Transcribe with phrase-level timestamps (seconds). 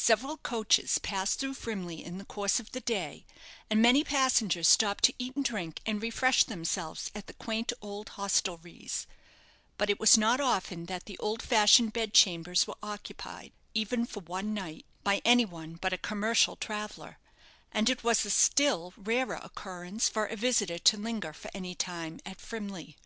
[0.00, 3.26] Several coaches passed through Frimley in the course of the day,
[3.68, 8.08] and many passengers stopped to eat and drink and refresh themselves at the quaint old
[8.16, 9.06] hostelries;
[9.76, 14.20] but it was not often that the old fashioned bed chambers were occupied, even for
[14.20, 17.18] one night, by any one but a commercial traveller;
[17.70, 22.20] and it was a still rarer occurrence for a visitor to linger for any time
[22.24, 22.96] at Frimley.